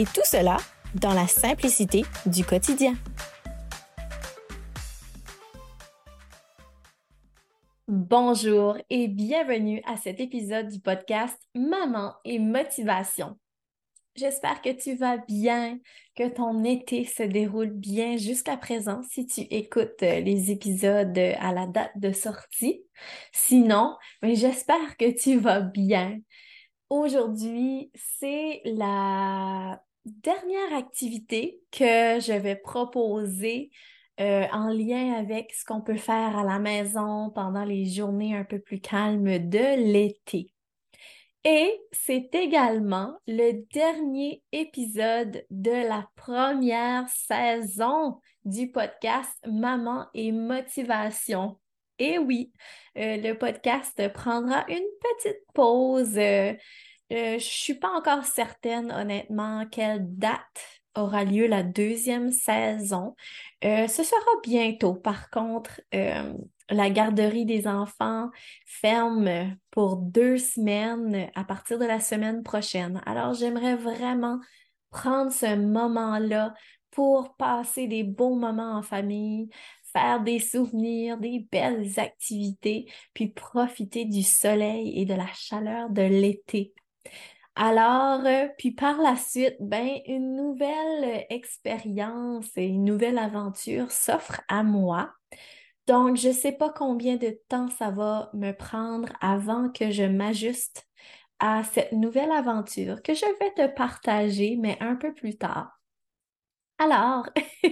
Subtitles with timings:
[0.00, 0.56] Et tout cela
[0.94, 2.94] dans la simplicité du quotidien.
[7.86, 13.38] Bonjour et bienvenue à cet épisode du podcast Maman et Motivation.
[14.16, 15.78] J'espère que tu vas bien,
[16.16, 21.52] que ton été se déroule bien jusqu'à présent si tu écoutes euh, les épisodes à
[21.52, 22.82] la date de sortie.
[23.32, 26.20] Sinon, mais j'espère que tu vas bien.
[26.88, 33.70] Aujourd'hui, c'est la dernière activité que je vais proposer
[34.20, 38.44] euh, en lien avec ce qu'on peut faire à la maison pendant les journées un
[38.44, 40.52] peu plus calmes de l'été.
[41.44, 51.58] Et c'est également le dernier épisode de la première saison du podcast Maman et Motivation.
[51.98, 52.52] Et oui,
[52.98, 56.18] euh, le podcast prendra une petite pause.
[56.18, 56.52] Euh,
[57.10, 63.14] je ne suis pas encore certaine, honnêtement, quelle date aura lieu la deuxième saison.
[63.62, 64.94] ce sera bientôt.
[64.94, 65.80] Par contre,
[66.70, 68.30] la garderie des enfants
[68.64, 73.02] ferme pour deux semaines à partir de la semaine prochaine.
[73.06, 74.38] Alors, j'aimerais vraiment
[74.90, 76.54] prendre ce moment-là
[76.90, 79.48] pour passer des bons moments en famille,
[79.92, 86.02] faire des souvenirs, des belles activités, puis profiter du soleil et de la chaleur de
[86.02, 86.72] l'été.
[87.56, 94.40] Alors, euh, puis par la suite, ben, une nouvelle expérience et une nouvelle aventure s'offre
[94.48, 95.12] à moi.
[95.86, 100.04] Donc, je ne sais pas combien de temps ça va me prendre avant que je
[100.04, 100.86] m'ajuste
[101.40, 105.80] à cette nouvelle aventure que je vais te partager, mais un peu plus tard.
[106.78, 107.28] Alors,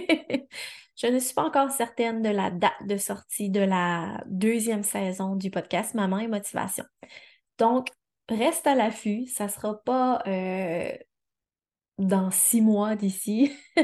[0.95, 5.35] je ne suis pas encore certaine de la date de sortie de la deuxième saison
[5.35, 6.85] du podcast Maman et Motivation.
[7.57, 7.87] Donc,
[8.29, 10.91] reste à l'affût, ça ne sera pas euh,
[11.97, 13.51] dans six mois d'ici,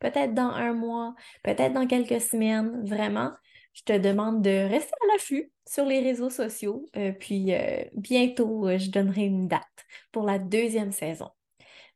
[0.00, 3.32] peut-être dans un mois, peut-être dans quelques semaines, vraiment
[3.74, 6.86] je te demande de rester à l'affût sur les réseaux sociaux.
[6.96, 9.62] Euh, puis euh, bientôt, je donnerai une date
[10.12, 11.28] pour la deuxième saison.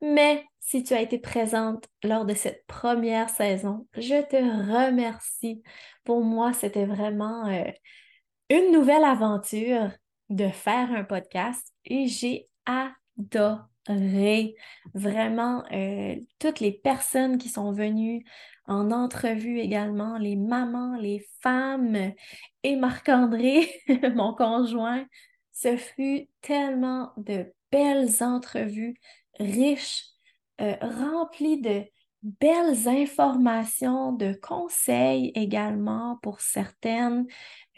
[0.00, 5.62] Mais si tu as été présente lors de cette première saison, je te remercie.
[6.02, 7.44] Pour moi, c'était vraiment
[8.50, 9.90] une nouvelle aventure
[10.28, 14.54] de faire un podcast et j'ai adoré
[14.94, 15.64] vraiment
[16.38, 18.24] toutes les personnes qui sont venues
[18.66, 22.12] en entrevue également les mamans, les femmes
[22.62, 23.70] et Marc-André,
[24.14, 25.06] mon conjoint.
[25.52, 29.00] Ce fut tellement de belles entrevues
[29.40, 30.04] riches,
[30.60, 31.84] euh, remplies de
[32.22, 37.26] belles informations, de conseils également pour certaines,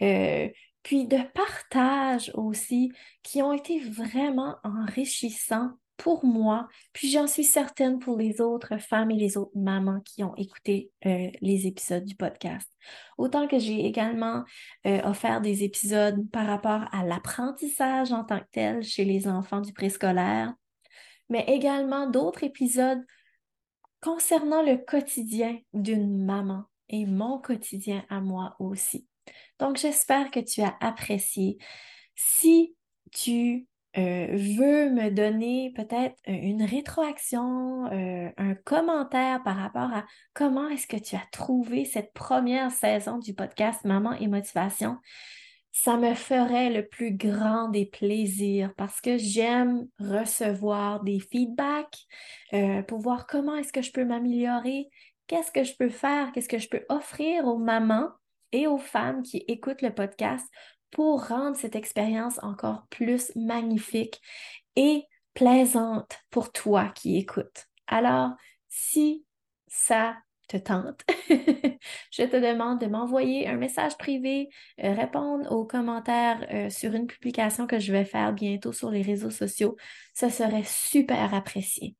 [0.02, 0.48] euh,
[0.82, 2.92] puis de partage aussi,
[3.22, 5.70] qui ont été vraiment enrichissants
[6.00, 10.24] pour moi, puis j'en suis certaine pour les autres femmes et les autres mamans qui
[10.24, 12.66] ont écouté euh, les épisodes du podcast.
[13.18, 14.44] Autant que j'ai également
[14.86, 19.60] euh, offert des épisodes par rapport à l'apprentissage en tant que tel chez les enfants
[19.60, 20.54] du préscolaire,
[21.28, 23.04] mais également d'autres épisodes
[24.00, 29.09] concernant le quotidien d'une maman et mon quotidien à moi aussi.
[29.58, 31.58] Donc, j'espère que tu as apprécié.
[32.14, 32.74] Si
[33.12, 33.66] tu
[33.98, 40.86] euh, veut me donner peut-être une rétroaction, euh, un commentaire par rapport à comment est-ce
[40.86, 44.96] que tu as trouvé cette première saison du podcast Maman et Motivation,
[45.72, 52.06] ça me ferait le plus grand des plaisirs parce que j'aime recevoir des feedbacks
[52.52, 54.88] euh, pour voir comment est-ce que je peux m'améliorer,
[55.26, 58.10] qu'est-ce que je peux faire, qu'est-ce que je peux offrir aux mamans
[58.52, 60.46] et aux femmes qui écoutent le podcast
[60.90, 64.20] pour rendre cette expérience encore plus magnifique
[64.76, 65.04] et
[65.34, 67.66] plaisante pour toi qui écoutes.
[67.86, 68.30] Alors,
[68.68, 69.24] si
[69.68, 70.16] ça
[70.48, 74.48] te tente, je te demande de m'envoyer un message privé,
[74.82, 79.02] euh, répondre aux commentaires euh, sur une publication que je vais faire bientôt sur les
[79.02, 79.76] réseaux sociaux.
[80.14, 81.94] Ce serait super apprécié.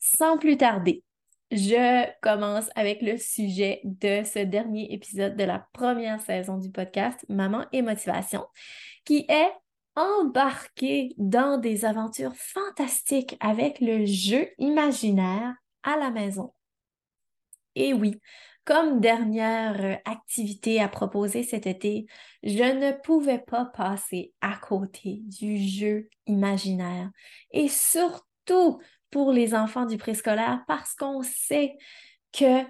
[0.00, 1.04] Sans plus tarder,
[1.50, 7.24] je commence avec le sujet de ce dernier épisode de la première saison du podcast
[7.28, 8.44] Maman et Motivation,
[9.04, 9.52] qui est
[9.94, 16.52] embarquer dans des aventures fantastiques avec le jeu imaginaire à la maison.
[17.74, 18.20] Et oui,
[18.66, 22.06] comme dernière euh, activité à proposer cet été,
[22.42, 27.10] je ne pouvais pas passer à côté du jeu imaginaire.
[27.52, 28.80] Et surtout
[29.10, 31.76] pour les enfants du préscolaire, parce qu'on sait
[32.32, 32.62] que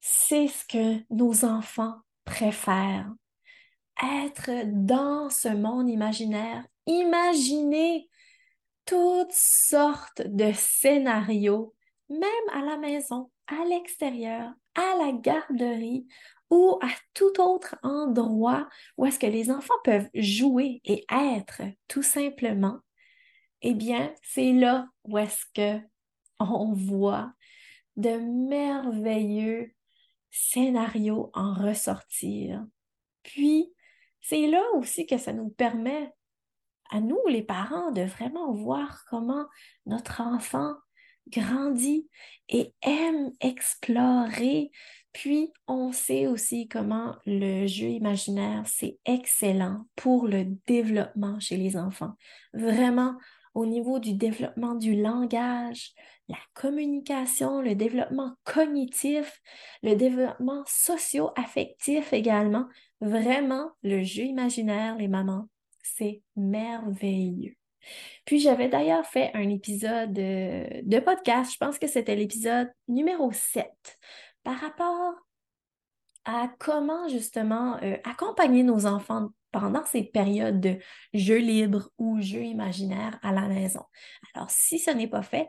[0.00, 3.10] c'est ce que nos enfants préfèrent.
[4.02, 8.08] Être dans ce monde imaginaire, imaginer
[8.86, 11.74] toutes sortes de scénarios,
[12.08, 16.06] même à la maison, à l'extérieur, à la garderie
[16.50, 22.02] ou à tout autre endroit où est-ce que les enfants peuvent jouer et être tout
[22.02, 22.78] simplement,
[23.62, 25.84] eh bien, c'est là où est-ce que
[26.40, 27.32] on voit
[27.96, 28.10] de
[28.48, 29.72] merveilleux
[30.30, 32.64] scénarios en ressortir.
[33.22, 33.72] Puis,
[34.20, 36.12] c'est là aussi que ça nous permet
[36.90, 39.46] à nous, les parents, de vraiment voir comment
[39.86, 40.74] notre enfant
[41.28, 42.08] grandit
[42.48, 44.70] et aime explorer.
[45.12, 51.76] Puis, on sait aussi comment le jeu imaginaire, c'est excellent pour le développement chez les
[51.76, 52.14] enfants.
[52.54, 53.16] Vraiment,
[53.54, 55.92] au niveau du développement du langage,
[56.28, 59.40] la communication, le développement cognitif,
[59.82, 62.66] le développement socio-affectif également.
[63.00, 65.48] Vraiment, le jeu imaginaire, les mamans,
[65.82, 67.54] c'est merveilleux.
[68.24, 73.66] Puis j'avais d'ailleurs fait un épisode de, podcast, je pense que c'était l'épisode numéro 7,
[74.42, 75.14] par rapport
[76.24, 80.78] à comment justement euh, accompagner nos enfants pendant ces périodes de
[81.14, 83.82] jeu libre ou jeu imaginaire à la maison.
[84.34, 85.48] Alors, si ce n'est pas fait,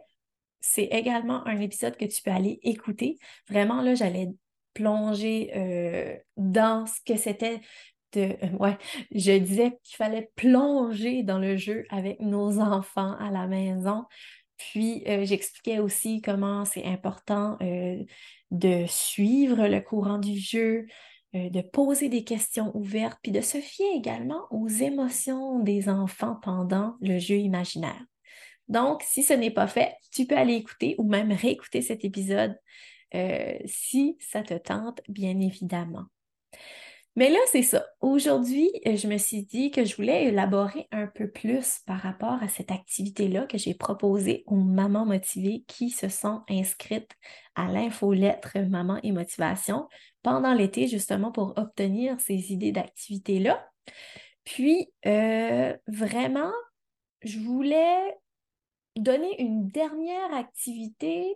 [0.62, 3.18] c'est également un épisode que tu peux aller écouter.
[3.50, 4.30] Vraiment, là, j'allais
[4.74, 7.62] plonger euh, dans ce que c'était
[8.13, 8.36] de...
[8.44, 8.78] Euh, ouais,
[9.12, 14.06] je disais qu'il fallait plonger dans le jeu avec nos enfants à la maison.
[14.57, 17.57] Puis, euh, j'expliquais aussi comment c'est important
[18.52, 20.86] de suivre le courant du jeu,
[21.34, 26.96] de poser des questions ouvertes, puis de se fier également aux émotions des enfants pendant
[27.02, 28.04] le jeu imaginaire.
[28.68, 32.56] Donc, si ce n'est pas fait, tu peux aller écouter ou même réécouter cet épisode
[33.16, 36.06] euh, si ça te tente, bien évidemment.
[37.19, 37.86] Mais là, c'est ça.
[38.00, 42.42] Aujourd'hui, euh, je me suis dit que je voulais élaborer un peu plus par rapport
[42.42, 47.12] à cette activité-là que j'ai proposée aux mamans motivées qui se sont inscrites
[47.56, 49.89] à l'infolettre Maman et Motivation
[50.24, 53.69] pendant l'été, justement pour obtenir ces idées d'activité-là.
[54.45, 56.54] Puis, euh, vraiment,
[57.24, 58.16] je voulais
[58.95, 61.36] donner une dernière activité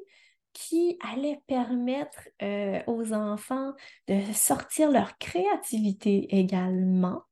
[0.54, 3.74] qui allait permettre euh, aux enfants
[4.08, 7.24] de sortir leur créativité également.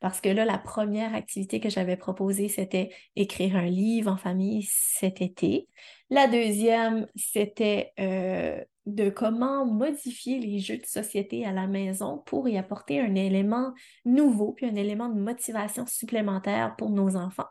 [0.00, 4.62] Parce que là, la première activité que j'avais proposée, c'était écrire un livre en famille
[4.68, 5.68] cet été.
[6.08, 12.48] La deuxième, c'était euh, de comment modifier les jeux de société à la maison pour
[12.48, 13.72] y apporter un élément
[14.04, 17.48] nouveau, puis un élément de motivation supplémentaire pour nos enfants.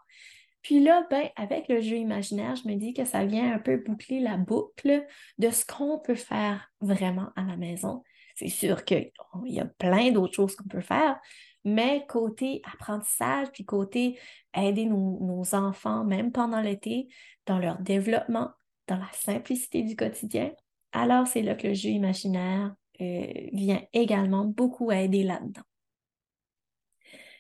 [0.62, 3.78] Puis là, ben, avec le jeu imaginaire, je me dis que ça vient un peu
[3.78, 5.06] boucler la boucle
[5.38, 8.04] de ce qu'on peut faire vraiment à la maison.
[8.36, 9.12] C'est sûr qu'il
[9.46, 11.20] y a plein d'autres choses qu'on peut faire,
[11.64, 14.18] mais côté apprentissage, puis côté
[14.54, 17.08] aider nos, enfants, même pendant l'été,
[17.46, 18.52] dans leur développement,
[18.88, 20.52] dans la simplicité du quotidien,
[20.92, 25.62] alors c'est là que le jeu imaginaire euh, vient également beaucoup aider là-dedans.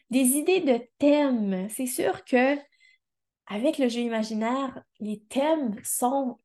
[0.09, 2.57] Des idées de thèmes, c'est sûr que
[3.49, 6.39] avec le jeu imaginaire, les thèmes sont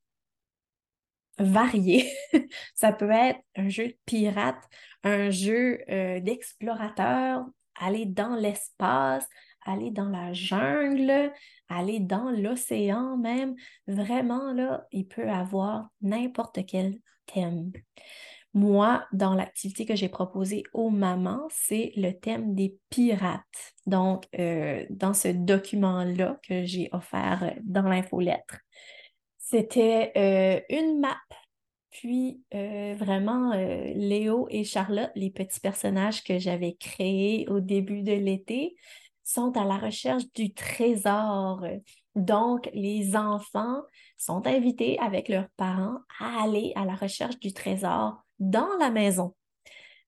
[1.38, 2.10] variés.
[2.74, 4.62] ça peut être un jeu de pirate,
[5.02, 7.44] un jeu euh, d'explorateur,
[7.76, 9.26] aller dans l'espace,
[9.64, 11.32] aller dans la jungle,
[11.68, 13.54] aller dans l'océan même.
[13.86, 17.72] Vraiment, là, il peut avoir n'importe quel thème.
[18.54, 23.74] Moi, dans l'activité que j'ai proposée aux mamans, c'est le thème des pirates.
[23.86, 28.58] Donc, euh, dans ce document-là que j'ai offert dans l'infolettre,
[29.38, 31.18] c'était euh, une map.
[31.90, 38.12] Puis, euh, vraiment, Léo et Charlotte, les petits personnages que j'avais créés au début de
[38.12, 38.76] l'été,
[39.24, 41.64] sont à la recherche du trésor.
[42.14, 43.82] Donc, les enfants
[44.16, 49.34] sont invités avec leurs parents à aller à la recherche du trésor dans la maison.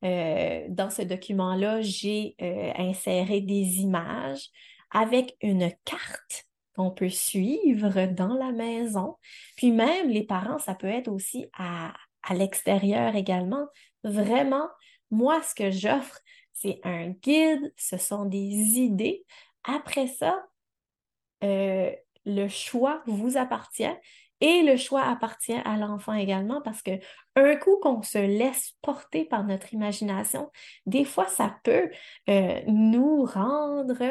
[0.04, 4.50] Euh, dans ce document-là, j'ai euh, inséré des images
[4.90, 9.16] avec une carte qu'on peut suivre dans la maison.
[9.56, 13.66] Puis même les parents, ça peut être aussi à, à l'extérieur également.
[14.04, 14.68] Vraiment,
[15.10, 16.18] moi, ce que j'offre,
[16.52, 18.38] c'est un guide, ce sont des
[18.78, 19.24] idées.
[19.64, 20.44] Après ça,
[21.44, 21.92] euh,
[22.24, 23.94] le choix vous appartient
[24.40, 26.98] et le choix appartient à l'enfant également parce que
[27.36, 30.50] un coup qu'on se laisse porter par notre imagination,
[30.84, 31.90] des fois ça peut
[32.28, 34.02] euh, nous rendre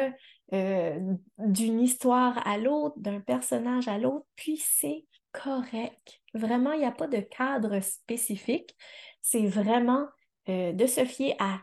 [0.52, 6.20] euh, d'une histoire à l'autre, d'un personnage à l'autre, puis c'est correct.
[6.34, 8.74] Vraiment, il n'y a pas de cadre spécifique.
[9.22, 10.06] C'est vraiment
[10.46, 11.58] de se fier à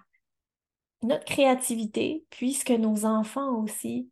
[1.01, 4.09] notre créativité, puisque nos enfants aussi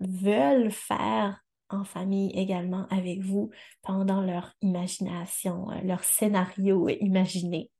[0.00, 1.40] veulent faire
[1.70, 3.50] en famille également avec vous
[3.82, 7.70] pendant leur imagination, euh, leur scénario imaginé.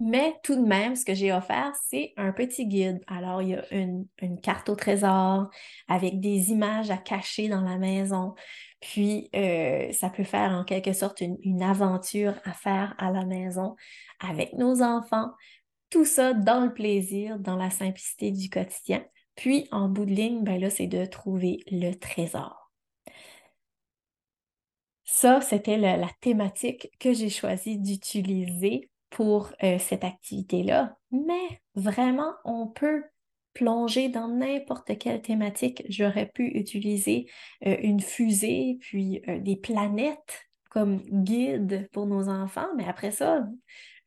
[0.00, 3.02] Mais tout de même, ce que j'ai offert, c'est un petit guide.
[3.08, 4.06] Alors, il y a une,
[4.42, 5.50] carte au trésor
[5.88, 8.34] avec des images à cacher dans la maison.
[8.80, 13.74] Puis, euh, ça peut faire en quelque sorte une aventure à faire à la maison
[14.20, 15.32] avec nos enfants.
[15.90, 19.04] Tout ça dans le plaisir, dans la simplicité du quotidien.
[19.38, 22.72] Puis, en bout de ligne, ben là, c'est de trouver le trésor.
[25.04, 30.96] Ça, c'était la thématique que j'ai choisi d'utiliser pour euh, cette activité-là.
[31.12, 33.04] Mais vraiment, on peut
[33.54, 35.84] plonger dans n'importe quelle thématique.
[35.88, 37.30] J'aurais pu utiliser
[37.64, 43.46] euh, une fusée, puis euh, des planètes comme guide pour nos enfants, mais après ça,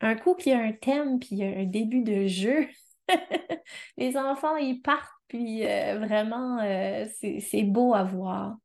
[0.01, 2.67] un coup qu'il y a un thème, puis un début de jeu,
[3.97, 8.57] les enfants, ils partent puis euh, vraiment, euh, c'est beau à voir.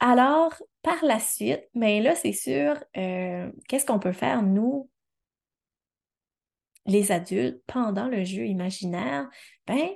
[0.00, 4.90] Alors, par la suite, mais là, c'est sûr, euh, qu'est-ce qu'on peut faire, nous,
[6.86, 9.28] les adultes, pendant le jeu imaginaire?
[9.68, 9.90] Ben,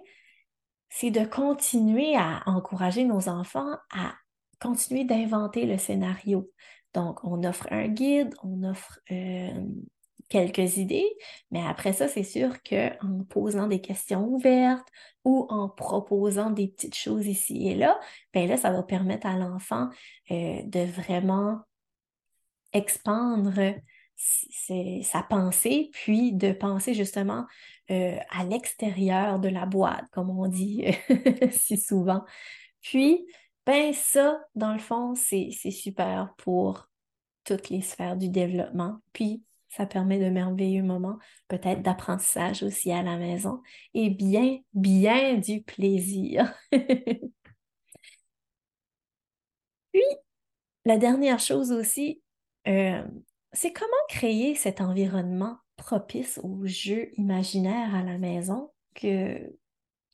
[0.90, 4.14] c'est de continuer à encourager nos enfants à
[4.60, 6.52] continuer d'inventer le scénario.
[6.94, 9.00] Donc, on offre un guide, on offre
[10.28, 11.08] quelques idées,
[11.50, 14.87] mais après ça, c'est sûr qu'en posant des questions ouvertes
[15.25, 17.99] ou en proposant des petites choses ici et là,
[18.35, 19.88] ben là, ça va permettre à l'enfant
[20.30, 21.61] euh, de vraiment
[22.73, 23.75] expandre
[24.16, 27.47] sa pensée, puis de penser justement
[27.90, 30.85] euh, à l'extérieur de la boîte, comme on dit
[31.52, 32.25] si souvent.
[32.80, 33.26] Puis,
[33.64, 36.88] ben ça, dans le fond, c'est super pour
[37.44, 38.99] toutes les sphères du développement.
[39.12, 43.62] Puis, ça permet de merveilleux moments, peut-être d'apprentissage aussi à la maison
[43.94, 46.52] et bien, bien du plaisir.
[49.92, 50.02] Puis,
[50.84, 52.22] la dernière chose aussi,
[52.66, 53.04] euh,
[53.52, 59.38] c'est comment créer cet environnement propice aux jeux imaginaires à la maison que,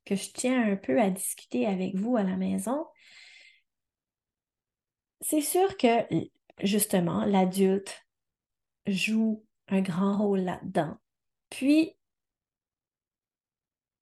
[0.04, 2.86] que je tiens un peu à discuter avec vous à la maison.
[5.20, 6.04] C'est sûr que,
[6.62, 8.03] justement, l'adulte
[8.86, 10.96] joue un grand rôle là-dedans.
[11.50, 11.96] Puis,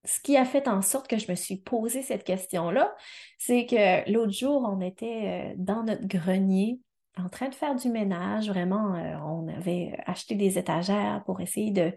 [0.04, 2.94] ce qui a fait en sorte que je me suis posé cette question-là,
[3.38, 6.80] c'est que l'autre jour, on était euh, dans notre grenier
[7.18, 8.48] en train de faire du ménage.
[8.48, 11.92] Vraiment, euh, on avait acheté des étagères pour essayer de,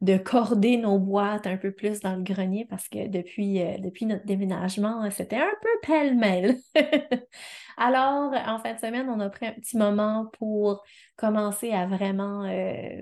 [0.00, 4.06] de corder nos boîtes un peu plus dans le grenier parce que depuis, euh, depuis
[4.06, 6.58] notre déménagement, c'était un peu pêle-mêle.
[7.76, 10.82] Alors, en fin de semaine, on a pris un petit moment pour
[11.16, 13.00] commencer à vraiment euh,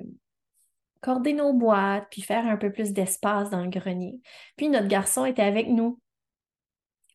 [1.01, 4.21] corder nos boîtes, puis faire un peu plus d'espace dans le grenier.
[4.57, 6.01] Puis notre garçon était avec nous.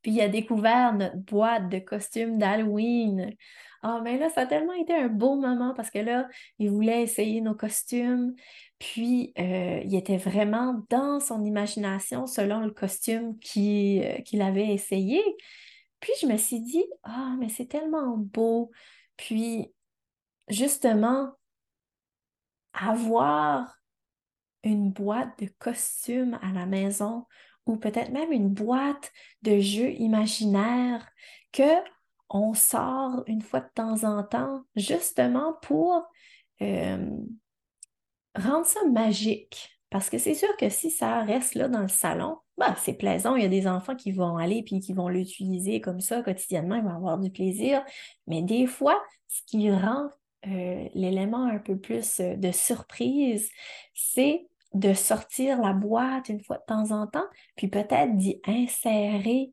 [0.07, 3.35] Puis il a découvert notre boîte de costumes d'Halloween.
[3.83, 7.01] Ah, mais là, ça a tellement été un beau moment parce que là, il voulait
[7.03, 8.33] essayer nos costumes.
[8.79, 15.21] Puis, euh, il était vraiment dans son imagination selon le costume euh, qu'il avait essayé.
[15.99, 18.71] Puis, je me suis dit, ah, mais c'est tellement beau.
[19.17, 19.73] Puis,
[20.47, 21.33] justement,
[22.71, 23.77] avoir
[24.63, 27.25] une boîte de costumes à la maison
[27.67, 31.07] ou peut-être même une boîte de jeux imaginaires
[31.51, 31.81] que
[32.29, 36.03] on sort une fois de temps en temps justement pour
[36.61, 37.09] euh,
[38.35, 39.69] rendre ça magique.
[39.89, 43.35] Parce que c'est sûr que si ça reste là dans le salon, bah, c'est plaisant.
[43.35, 46.75] Il y a des enfants qui vont aller puis qui vont l'utiliser comme ça quotidiennement,
[46.75, 47.83] ils vont avoir du plaisir.
[48.27, 50.09] Mais des fois, ce qui rend
[50.47, 53.49] euh, l'élément un peu plus euh, de surprise,
[53.93, 54.47] c'est
[54.79, 59.51] de sortir la boîte une fois de temps en temps, puis peut-être d'y insérer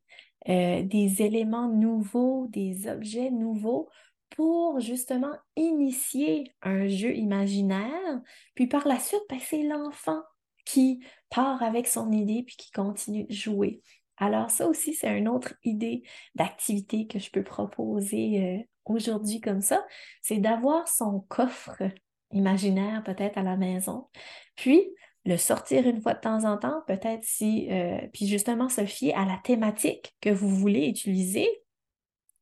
[0.49, 3.89] euh, des éléments nouveaux, des objets nouveaux
[4.31, 8.21] pour justement initier un jeu imaginaire.
[8.55, 10.21] Puis par la suite, ben, c'est l'enfant
[10.65, 11.01] qui
[11.31, 13.81] part avec son idée puis qui continue de jouer.
[14.17, 16.03] Alors ça aussi, c'est une autre idée
[16.35, 19.85] d'activité que je peux proposer euh, aujourd'hui comme ça,
[20.23, 21.83] c'est d'avoir son coffre
[22.31, 24.09] imaginaire peut-être à la maison,
[24.57, 24.83] puis
[25.25, 29.15] le sortir une fois de temps en temps, peut-être si, euh, puis justement se fier
[29.15, 31.49] à la thématique que vous voulez utiliser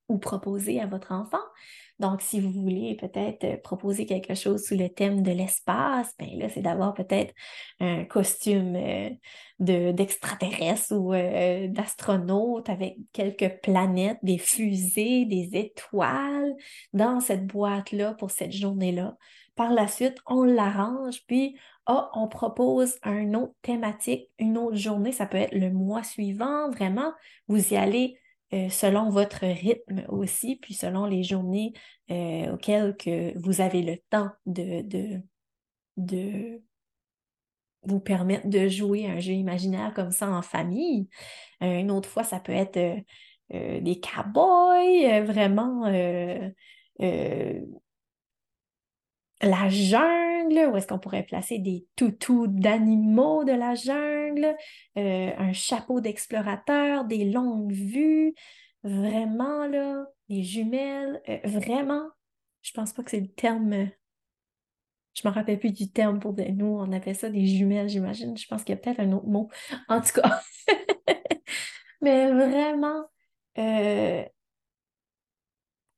[0.09, 1.43] ou proposer à votre enfant.
[2.03, 6.37] Donc, si vous voulez peut-être euh, proposer quelque chose sous le thème de l'espace, bien
[6.37, 7.33] là, c'est d'avoir peut-être
[7.79, 16.57] un costume euh, d'extraterrestre ou euh, d'astronaute avec quelques planètes, des fusées, des étoiles
[16.93, 19.17] dans cette boîte-là pour cette journée-là.
[19.55, 21.57] Par la suite, on l'arrange, puis
[21.89, 25.13] oh, on propose un autre thématique, une autre journée.
[25.13, 27.13] Ça peut être le mois suivant, vraiment.
[27.47, 28.19] Vous y allez
[28.55, 31.73] euh, selon votre rythme aussi, puis selon les journées
[32.11, 34.83] euh, auxquelles que vous avez le temps de,
[35.97, 36.63] de,
[37.85, 41.09] vous permettre de jouer un jeu imaginaire comme ça en famille.
[41.63, 42.79] Euh, une autre fois, ça peut être
[43.51, 45.85] des cowboys, vraiment
[49.43, 54.57] la jungle, où est-ce qu'on pourrait placer des toutous d'animaux de la jungle,
[54.97, 58.35] euh, un chapeau d'explorateur, des longues vues,
[58.85, 62.09] vraiment là, des jumelles, euh, vraiment,
[62.63, 63.91] je pense pas que c'est le terme,
[65.15, 68.47] je me rappelle plus du terme pour nous, on appelle ça des jumelles, j'imagine, je
[68.47, 69.51] pense qu'il y a peut-être un autre mot,
[69.89, 70.41] en tout cas,
[72.01, 73.05] mais vraiment,
[73.59, 74.25] euh,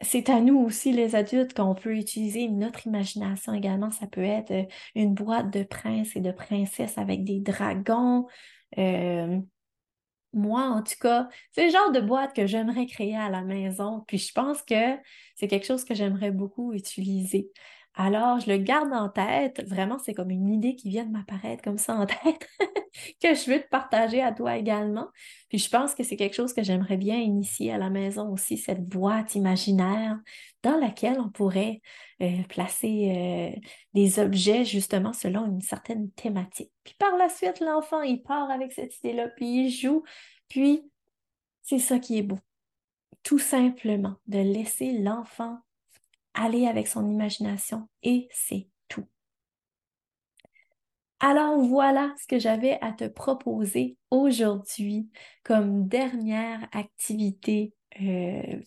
[0.05, 3.91] c'est à nous aussi, les adultes, qu'on peut utiliser notre imagination également.
[3.91, 8.27] Ça peut être euh, une boîte de princes et de princesses avec des dragons.
[8.79, 9.41] Euh,
[10.33, 14.05] moi, en tout cas, c'est le genre de boîte que j'aimerais créer à la maison.
[14.07, 14.97] Puis je pense que
[15.37, 17.51] c'est quelque chose que j'aimerais beaucoup utiliser.
[17.97, 19.63] Alors, je le garde en tête.
[19.69, 22.49] Vraiment, c'est comme une idée qui vient de m'apparaître comme ça en tête,
[23.23, 25.09] que je veux te partager à toi également.
[25.49, 28.57] Puis je pense que c'est quelque chose que j'aimerais bien initier à la maison aussi,
[28.59, 30.19] cette boîte imaginaire
[30.65, 31.81] dans laquelle on pourrait
[32.21, 33.13] euh, placer
[33.57, 33.61] euh,
[33.93, 36.73] des objets justement selon une certaine thématique.
[36.83, 40.03] Puis par la suite, l'enfant, il part avec cette idée-là, puis il joue.
[40.49, 40.83] Puis
[41.63, 42.41] c'est ça qui est beau.
[43.23, 45.61] Tout simplement, de laisser l'enfant
[46.35, 49.07] aller avec son imagination et c'est tout.
[51.21, 55.09] Alors voilà ce que j'avais à te proposer aujourd'hui
[55.43, 58.61] comme dernière activité euh,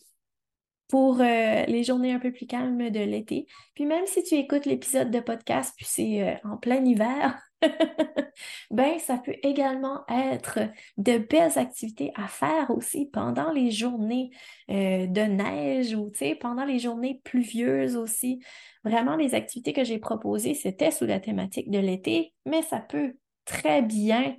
[0.87, 3.45] pour euh, les journées un peu plus calmes de l'été.
[3.75, 7.39] Puis même si tu écoutes l'épisode de podcast, puis c'est euh, en plein hiver,
[8.71, 10.59] ben ça peut également être
[10.97, 14.29] de belles activités à faire aussi pendant les journées
[14.69, 18.39] euh, de neige ou pendant les journées pluvieuses aussi.
[18.83, 23.15] Vraiment, les activités que j'ai proposées, c'était sous la thématique de l'été, mais ça peut
[23.45, 24.35] très bien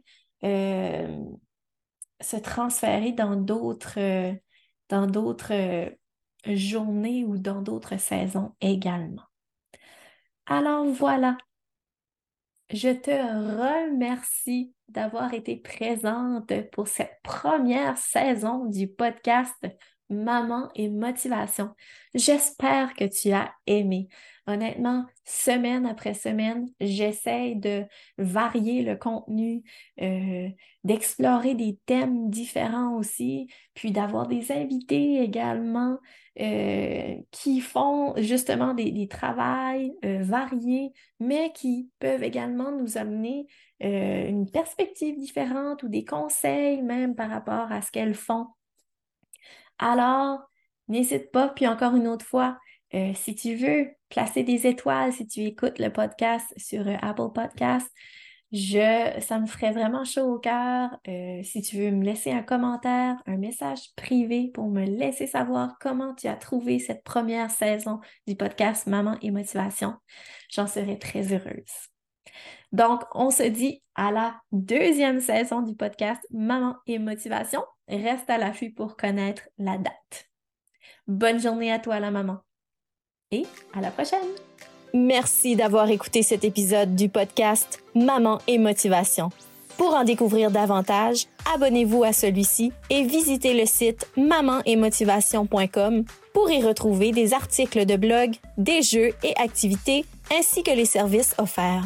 [2.21, 3.99] se transférer dans d'autres
[4.89, 5.53] dans d'autres
[6.47, 9.23] journée ou dans d'autres saisons également.
[10.47, 11.37] Alors voilà,
[12.71, 19.67] je te remercie d'avoir été présente pour cette première saison du podcast
[20.11, 21.71] Maman et Motivation.
[22.15, 24.09] J'espère que tu as aimé.
[24.49, 27.85] Honnêtement, semaine après semaine, j'essaie de
[28.17, 29.63] varier le contenu,
[30.01, 30.49] euh,
[30.85, 35.99] d'explorer des thèmes différents aussi, puis d'avoir des invités également
[36.41, 43.47] euh, qui font justement des, travails euh, variés, mais qui peuvent également nous amener
[43.81, 48.47] une perspective différente ou des conseils même par rapport à ce qu'elles font.
[49.79, 50.41] Alors,
[50.89, 52.59] n'hésite pas, puis encore une autre fois,
[52.95, 57.31] euh, si tu veux placer des étoiles, si tu écoutes le podcast sur euh, Apple
[57.35, 57.89] Podcast,
[58.51, 60.89] je, ça me ferait vraiment chaud au cœur.
[61.07, 65.77] Euh, si tu veux me laisser un commentaire, un message privé pour me laisser savoir
[65.81, 69.95] comment tu as trouvé cette première saison du podcast Maman et Motivation,
[70.51, 71.91] j'en serais très heureuse.
[72.73, 77.63] Donc, on se dit à la deuxième saison du podcast Maman et Motivation.
[77.89, 80.29] Reste à l'affût pour connaître la date.
[81.07, 82.39] Bonne journée à toi, la maman
[83.31, 84.29] et à la prochaine.
[84.95, 89.31] Merci d'avoir écouté cet épisode du podcast Maman et Motivation.
[89.77, 97.13] Pour en découvrir davantage, abonnez-vous à celui-ci et visitez le site mamanetmotivation.com pour y retrouver
[97.13, 100.05] des articles de blog, des jeux et activités
[100.37, 101.85] ainsi que les services offerts.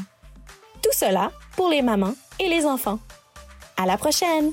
[0.82, 2.98] Tout cela pour les mamans et les enfants.
[3.76, 4.52] À la prochaine!